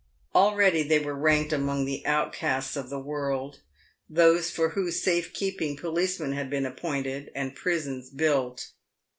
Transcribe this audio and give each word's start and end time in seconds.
Already 0.33 0.81
they 0.81 0.97
were 0.97 1.13
ranked 1.13 1.53
among 1.53 1.85
the 1.85 2.03
outcasts 2.07 2.75
of 2.75 2.89
the 2.89 2.97
world, 2.97 3.59
those 4.09 4.49
for 4.49 4.69
whose 4.69 4.99
safe 5.03 5.31
keeping 5.31 5.77
policemen 5.77 6.31
had 6.33 6.49
been 6.49 6.65
appointed 6.65 7.31
and 7.35 7.53
prisons 7.53 8.09
built. 8.09 8.71